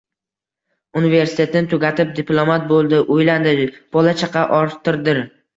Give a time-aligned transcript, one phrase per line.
[1.01, 3.53] Universitetni tugatib, diplomat bo`ldi, uylandi,
[3.99, 5.17] bola-chaqa orttirdi